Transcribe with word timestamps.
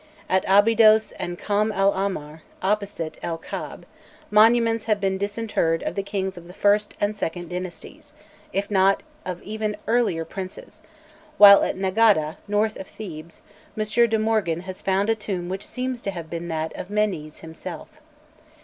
At 0.27 0.43
Abydos 0.47 1.11
and 1.19 1.37
Kom 1.37 1.71
el 1.71 1.91
Ahmar, 1.93 2.41
opposite 2.63 3.19
El 3.21 3.37
Kab, 3.37 3.85
monuments 4.31 4.85
have 4.85 4.99
been 4.99 5.19
disinterred 5.19 5.83
of 5.83 5.93
the 5.93 6.01
kings 6.01 6.39
of 6.39 6.47
the 6.47 6.55
first 6.55 6.95
and 6.99 7.15
second 7.15 7.51
dynasties, 7.51 8.15
if 8.51 8.71
not 8.71 9.03
of 9.25 9.43
even 9.43 9.77
earlier 9.85 10.25
princes; 10.25 10.81
while 11.37 11.61
at 11.61 11.75
Negada, 11.77 12.37
north 12.47 12.77
of 12.77 12.87
Thebes, 12.87 13.43
M. 13.77 14.09
de 14.09 14.17
Morgan 14.17 14.61
has 14.61 14.81
found 14.81 15.07
a 15.07 15.13
tomb 15.13 15.49
which 15.49 15.67
seems 15.67 16.01
to 16.01 16.09
have 16.09 16.31
been 16.31 16.47
that 16.47 16.75
of 16.75 16.87
Menés 16.87 17.41
himself. 17.41 18.01